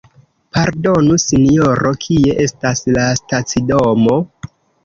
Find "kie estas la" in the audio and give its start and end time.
2.05-3.07